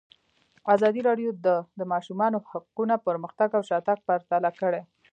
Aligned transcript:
ازادي 0.75 1.01
راډیو 1.09 1.29
د 1.45 1.47
د 1.79 1.81
ماشومانو 1.93 2.37
حقونه 2.51 2.95
پرمختګ 3.07 3.49
او 3.57 3.61
شاتګ 3.69 3.97
پرتله 4.07 4.49
کړی. 4.61 4.81